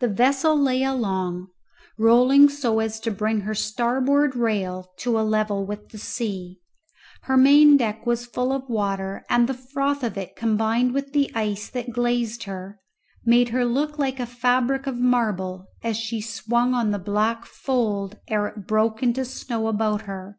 The 0.00 0.08
vessel 0.08 0.60
lay 0.60 0.82
along, 0.82 1.48
rolling 1.96 2.50
so 2.50 2.80
as 2.80 3.00
to 3.00 3.10
bring 3.10 3.40
her 3.40 3.54
starboard 3.54 4.36
rail 4.36 4.92
to 4.98 5.18
a 5.18 5.24
level 5.24 5.64
with 5.64 5.88
the 5.88 5.96
sea; 5.96 6.60
her 7.22 7.38
main 7.38 7.78
deck 7.78 8.04
was 8.04 8.26
full 8.26 8.52
of 8.52 8.68
water, 8.68 9.24
and 9.30 9.48
the 9.48 9.54
froth 9.54 10.02
of 10.04 10.18
it 10.18 10.36
combined 10.36 10.92
with 10.92 11.14
the 11.14 11.32
ice 11.34 11.70
that 11.70 11.92
glazed 11.92 12.42
her 12.42 12.78
made 13.24 13.48
her 13.48 13.64
look 13.64 13.98
like 13.98 14.20
a 14.20 14.26
fabric 14.26 14.86
of 14.86 14.96
marble 14.98 15.66
as 15.82 15.96
she 15.96 16.20
swung 16.20 16.74
on 16.74 16.90
the 16.90 16.98
black 16.98 17.46
fold 17.46 18.18
ere 18.28 18.48
it 18.48 18.66
broke 18.66 19.02
into 19.02 19.24
snow 19.24 19.66
about 19.66 20.02
her. 20.02 20.38